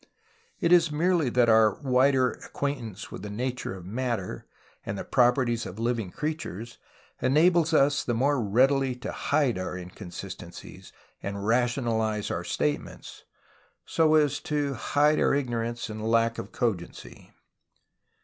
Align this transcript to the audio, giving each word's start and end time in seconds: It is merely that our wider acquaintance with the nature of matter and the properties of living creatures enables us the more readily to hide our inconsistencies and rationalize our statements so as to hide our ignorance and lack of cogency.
It 0.59 0.71
is 0.71 0.91
merely 0.91 1.29
that 1.29 1.47
our 1.47 1.75
wider 1.75 2.31
acquaintance 2.31 3.11
with 3.11 3.21
the 3.21 3.29
nature 3.29 3.75
of 3.75 3.85
matter 3.85 4.47
and 4.83 4.97
the 4.97 5.03
properties 5.03 5.67
of 5.67 5.77
living 5.77 6.09
creatures 6.09 6.79
enables 7.21 7.71
us 7.71 8.03
the 8.03 8.15
more 8.15 8.41
readily 8.41 8.95
to 8.95 9.11
hide 9.11 9.59
our 9.59 9.77
inconsistencies 9.77 10.91
and 11.21 11.45
rationalize 11.45 12.31
our 12.31 12.43
statements 12.43 13.25
so 13.85 14.15
as 14.15 14.39
to 14.39 14.73
hide 14.73 15.19
our 15.19 15.35
ignorance 15.35 15.87
and 15.87 16.09
lack 16.09 16.39
of 16.39 16.51
cogency. 16.51 17.31